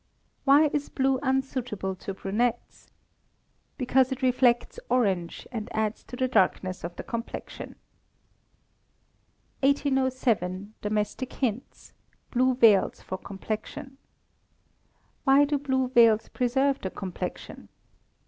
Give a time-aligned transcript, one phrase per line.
[0.45, 2.89] Why is blue unsuitable to brunettes?
[3.77, 7.75] Because it reflects orange, and adds to the darkness of the complexion.
[9.59, 10.73] 1807.
[10.81, 11.93] Domestic Hints
[12.31, 13.97] (Blue Veils for Complexion).
[15.27, 17.69] _Why do blue veils preserve the complexion?